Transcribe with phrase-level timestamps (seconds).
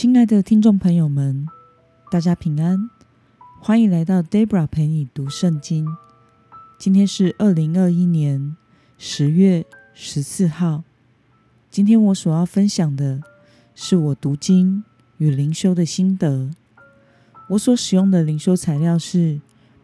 [0.00, 1.48] 亲爱的听众朋友们，
[2.08, 2.88] 大家平安，
[3.60, 5.88] 欢迎来到 Debra 陪你读圣经。
[6.78, 8.56] 今天是二零二一年
[8.96, 10.84] 十月十四号。
[11.68, 13.20] 今天我所要分享的
[13.74, 14.84] 是我读经
[15.16, 16.48] 与灵修的心得。
[17.48, 19.40] 我所使用的灵修材料是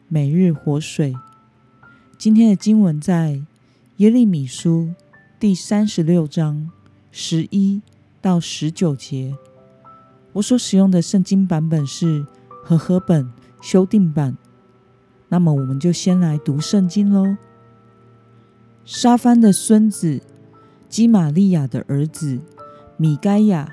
[0.06, 1.12] 每日活水。
[2.16, 3.42] 今天的经文在
[3.96, 4.94] 耶利米书
[5.40, 6.70] 第三十六章
[7.10, 7.82] 十一
[8.22, 9.36] 到十九节。
[10.34, 12.26] 我所使用的圣经版本是
[12.62, 14.36] 和合本修订版。
[15.28, 17.36] 那么，我们就先来读圣经喽。
[18.84, 20.20] 沙番的孙子
[20.88, 22.38] 基玛利亚的儿子
[22.96, 23.72] 米该亚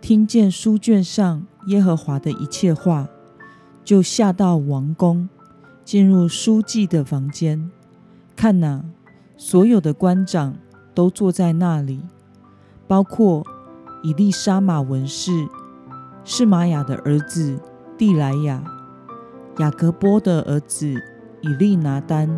[0.00, 3.08] 听见书卷上耶和华的一切话，
[3.82, 5.28] 就下到王宫，
[5.84, 7.70] 进入书记的房间。
[8.36, 8.84] 看哪，
[9.36, 10.56] 所有的官长
[10.94, 12.02] 都坐在那里，
[12.86, 13.44] 包括
[14.02, 15.48] 以利沙玛文士。
[16.26, 17.60] 是玛雅的儿子
[17.98, 18.62] 蒂莱亚，
[19.58, 20.86] 雅各波的儿子
[21.42, 22.30] 以利拿丹，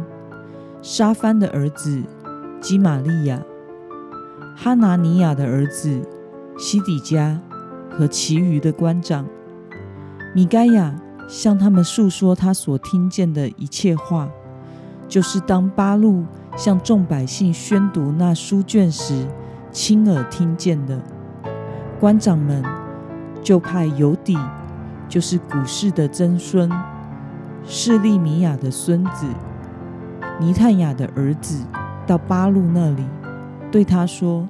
[0.82, 2.02] 沙番的儿子
[2.60, 3.40] 基玛利亚，
[4.56, 6.02] 哈拿尼亚的儿子
[6.58, 7.40] 西底加
[7.88, 9.24] 和其余的官长。
[10.34, 10.92] 米该亚
[11.28, 14.28] 向他们述说他所听见的一切话，
[15.06, 16.24] 就是当巴路
[16.56, 19.28] 向众百姓宣读那书卷时，
[19.70, 21.00] 亲耳听见的。
[22.00, 22.64] 官长们。
[23.46, 24.36] 就派尤底，
[25.08, 26.68] 就是古氏的曾孙，
[27.64, 29.24] 示利米亚的孙子，
[30.40, 31.64] 尼探雅的儿子，
[32.08, 33.04] 到巴路那里，
[33.70, 34.48] 对他说：“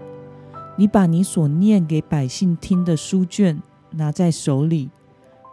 [0.79, 4.89] 你把你所念给百姓听的书卷拿在手里，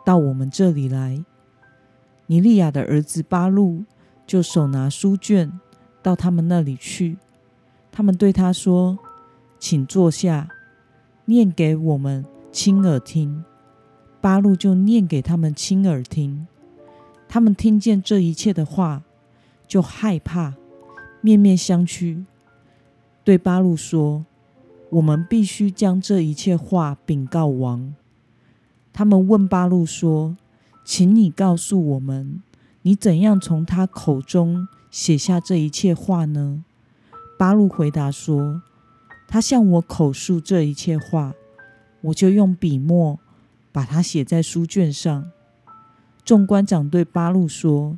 [0.05, 1.21] 到我们这里来。”
[2.27, 3.83] 尼利亚的儿子巴路
[4.25, 5.51] 就手拿书卷
[6.01, 7.17] 到他们那里去。
[7.91, 8.97] 他们对他说
[9.59, 10.47] ：“请坐下，
[11.25, 12.23] 念给我们。”
[12.53, 13.43] 亲耳听，
[14.21, 16.45] 八路就念给他们亲耳听。
[17.27, 19.01] 他们听见这一切的话，
[19.67, 20.53] 就害怕，
[21.19, 22.23] 面面相觑，
[23.23, 24.23] 对八路说
[24.91, 27.95] ：“我们必须将这一切话禀告王。”
[28.93, 30.37] 他们问八路说
[30.85, 32.43] ：“请你告诉我们，
[32.83, 36.63] 你怎样从他口中写下这一切话呢？”
[37.39, 38.61] 八路回答说
[39.27, 41.33] ：“他向我口述这一切话。”
[42.03, 43.19] 我就用笔墨
[43.71, 45.31] 把它写在书卷上。
[46.23, 47.97] 众官长对巴路说：“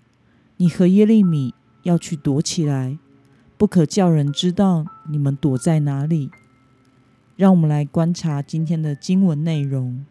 [0.57, 2.97] 你和耶利米要去躲起来，
[3.57, 6.31] 不可叫人知道你们躲在哪里。”
[7.37, 10.05] 让我们来观察今天的经文内容。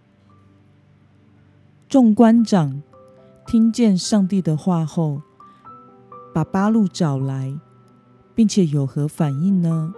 [1.89, 2.83] 众官长
[3.47, 5.23] 听见上帝的话后，
[6.35, 7.59] 把巴路找来，
[8.35, 9.95] 并且有何反应呢？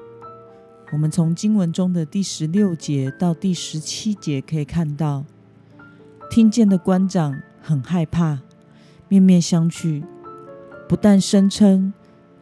[0.93, 5.25] 我们从经文中的第十六节到第十七节可以看到，
[6.31, 8.39] 听见的官长很害怕，
[9.09, 10.05] 面面相觑，
[10.89, 11.93] 不但声称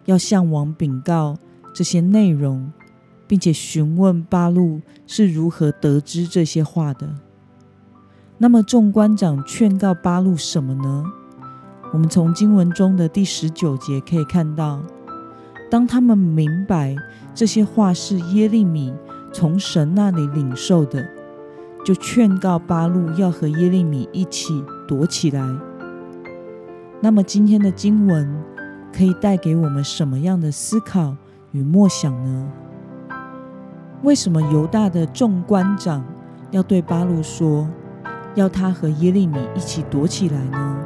[0.04, 1.38] 要向王禀告
[1.72, 2.70] 这些内容，
[3.26, 7.14] 并且询问八路是如何得知这些话的。
[8.36, 11.04] 那么众官长劝告八路什么呢？
[11.94, 14.82] 我们从经文中的第十九节可以看到。
[15.74, 16.94] 当他们明白
[17.34, 18.94] 这些话是耶利米
[19.32, 21.04] 从神那里领受的，
[21.84, 25.44] 就劝告巴路要和耶利米一起躲起来。
[27.00, 28.40] 那么今天的经文
[28.92, 31.16] 可以带给我们什么样的思考
[31.50, 32.52] 与默想呢？
[34.04, 36.04] 为什么犹大的众官长
[36.52, 37.68] 要对巴路说，
[38.36, 40.78] 要他和耶利米一起躲起来呢？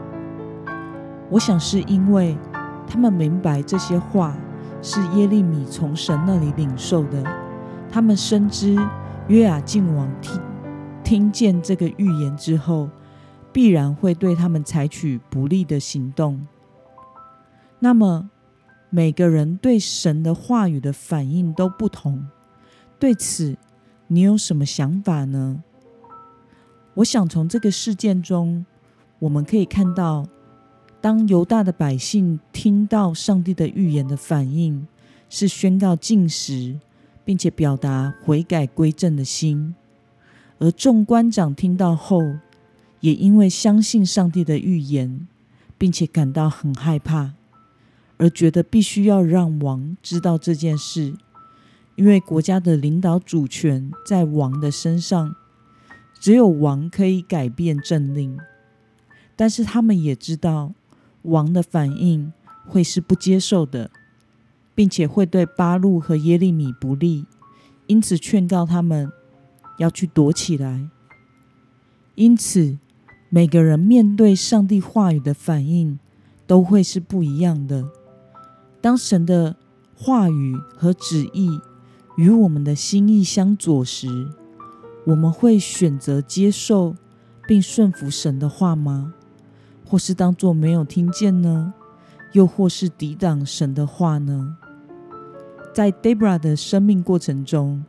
[1.28, 2.38] 我想是因为
[2.86, 4.34] 他们明白这些话。
[4.80, 7.22] 是耶利米从神那里领受的。
[7.90, 8.76] 他们深知
[9.28, 10.40] 约雅敬王听
[11.02, 12.88] 听见这个预言之后，
[13.52, 16.46] 必然会对他们采取不利的行动。
[17.78, 18.30] 那么，
[18.90, 22.26] 每个人对神的话语的反应都不同。
[22.98, 23.56] 对此，
[24.08, 25.62] 你有什么想法呢？
[26.94, 28.66] 我想从这个事件中，
[29.18, 30.26] 我们可以看到。
[31.00, 34.84] 当犹大的百姓听到上帝的预言的反应
[35.30, 36.76] 是宣告禁食，
[37.24, 39.74] 并且表达悔改归正的心；
[40.58, 42.20] 而众官长听到后，
[42.98, 45.28] 也因为相信上帝的预言，
[45.78, 47.34] 并且感到很害怕，
[48.16, 51.14] 而觉得必须要让王知道这件事，
[51.94, 55.36] 因为国家的领导主权在王的身上，
[56.18, 58.36] 只有王可以改变政令。
[59.36, 60.74] 但是他们也知道。
[61.28, 62.32] 王的反应
[62.66, 63.90] 会是不接受的，
[64.74, 67.26] 并且会对巴路和耶利米不利，
[67.86, 69.10] 因此劝告他们
[69.78, 70.88] 要去躲起来。
[72.14, 72.78] 因此，
[73.30, 75.98] 每个人面对上帝话语的反应
[76.46, 77.88] 都会是不一样的。
[78.80, 79.56] 当神的
[79.94, 81.60] 话语和旨意
[82.16, 84.08] 与我们的心意相左时，
[85.06, 86.94] 我们会选择接受
[87.46, 89.14] 并顺服神的话吗？
[89.88, 91.72] 或是当作没有听见呢？
[92.32, 94.56] 又或是抵挡神的话呢？
[95.72, 97.84] 在 Debra 的生命过程中，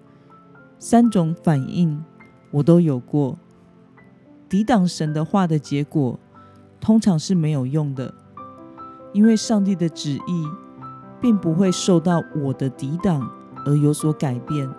[0.77, 2.03] 三种反应
[2.51, 3.37] 我都有过。
[4.47, 6.17] 抵挡神的话的结果，
[6.79, 8.13] 通常是没有用的，
[9.11, 10.47] 因为上帝的旨意。
[11.21, 13.29] 并不会受到我的抵挡
[13.65, 14.73] 而有所改变，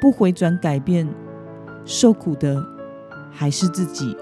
[0.00, 1.12] 不回转改变，
[1.84, 2.64] 受苦的
[3.32, 4.16] 还是自己。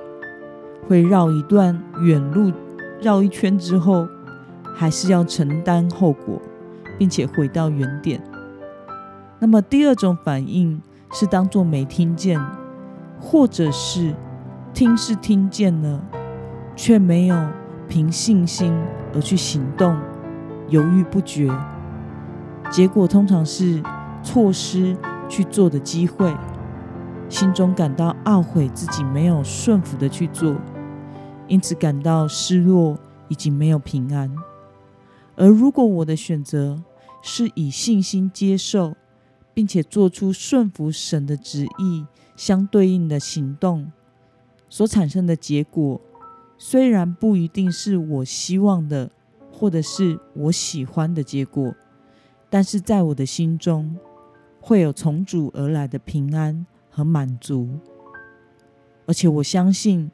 [0.86, 2.52] 会绕一段远路，
[3.00, 4.06] 绕一圈之后，
[4.74, 6.40] 还是要承担后果，
[6.98, 8.20] 并且回到原点。
[9.38, 10.80] 那么第二种反应
[11.12, 12.40] 是当做没听见，
[13.20, 14.14] 或者是
[14.72, 16.00] 听是听见了，
[16.74, 17.36] 却没有
[17.88, 18.72] 凭信心
[19.14, 19.96] 而去行动。
[20.68, 21.50] 犹豫不决，
[22.70, 23.82] 结果通常是
[24.22, 24.96] 错失
[25.28, 26.34] 去做的机会，
[27.28, 30.56] 心中感到懊悔自己没有顺服的去做，
[31.48, 32.98] 因此感到失落
[33.28, 34.34] 以及没有平安。
[35.36, 36.82] 而如果我的选择
[37.22, 38.96] 是以信心接受，
[39.52, 42.06] 并且做出顺服神的旨意
[42.36, 43.90] 相对应的行动，
[44.68, 46.00] 所产生的结果，
[46.56, 49.10] 虽然不一定是我希望的。
[49.56, 51.72] 或者是我喜欢的结果，
[52.50, 53.96] 但是在我的心中
[54.60, 57.68] 会有从主而来的平安和满足，
[59.06, 60.10] 而且我相信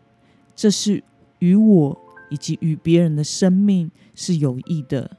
[0.55, 1.03] 这是
[1.41, 2.01] 与我
[2.31, 5.19] 以及与别人的生命是有益的，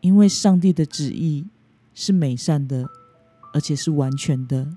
[0.00, 1.46] 因为上帝的旨意
[1.92, 2.88] 是美善的，
[3.52, 4.68] 而且是完全的。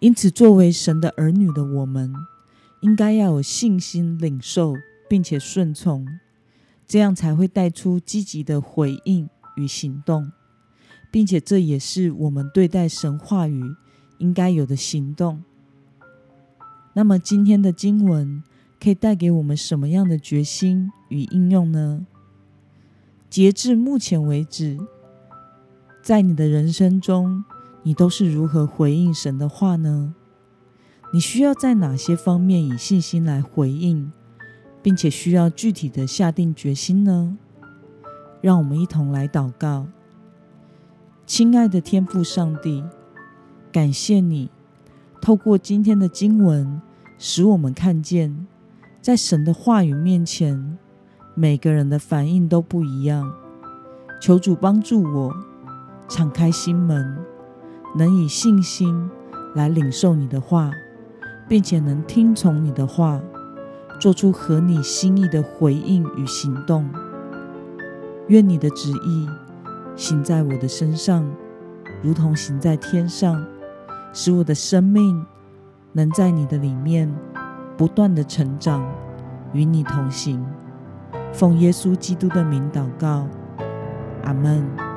[0.00, 2.12] 因此，作为神的儿女的我们，
[2.80, 4.74] 应该要有信心领受，
[5.08, 6.06] 并且顺从。
[6.88, 10.32] 这样才会带出积极的回应与行动，
[11.12, 13.62] 并且这也是我们对待神话语
[14.18, 15.44] 应该有的行动。
[16.94, 18.42] 那么今天的经文
[18.82, 22.06] 可以带给我们什么样的决心与应用呢？
[23.28, 24.78] 截至目前为止，
[26.02, 27.44] 在你的人生中，
[27.82, 30.14] 你都是如何回应神的话呢？
[31.12, 34.10] 你需要在哪些方面以信心来回应？
[34.82, 37.36] 并且需要具体的下定决心呢？
[38.40, 39.86] 让我们一同来祷告。
[41.26, 42.82] 亲爱的天父上帝，
[43.70, 44.50] 感谢你
[45.20, 46.80] 透过今天的经文，
[47.18, 48.46] 使我们看见，
[49.02, 50.76] 在神的话语面前，
[51.34, 53.32] 每个人的反应都不一样。
[54.20, 55.34] 求主帮助我
[56.06, 57.16] 敞开心门，
[57.96, 59.08] 能以信心
[59.54, 60.70] 来领受你的话，
[61.48, 63.20] 并且能听从你的话。
[63.98, 66.88] 做出合你心意的回应与行动，
[68.28, 69.28] 愿你的旨意
[69.94, 71.30] 行在我的身上，
[72.02, 73.44] 如同行在天上，
[74.14, 75.26] 使我的生命
[75.92, 77.14] 能在你的里面
[77.80, 78.84] 不断的成长，
[79.54, 80.44] 与你同行。
[81.32, 83.26] 奉耶稣基督的名祷告，
[84.22, 84.89] 阿门。